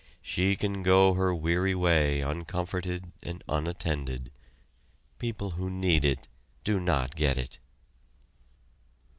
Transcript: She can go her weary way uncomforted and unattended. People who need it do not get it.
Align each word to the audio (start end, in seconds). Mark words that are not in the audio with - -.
She 0.23 0.55
can 0.55 0.81
go 0.81 1.13
her 1.13 1.31
weary 1.35 1.75
way 1.75 2.21
uncomforted 2.21 3.11
and 3.21 3.43
unattended. 3.47 4.31
People 5.19 5.51
who 5.51 5.69
need 5.69 6.03
it 6.03 6.27
do 6.63 6.79
not 6.79 7.15
get 7.15 7.37
it. 7.37 7.59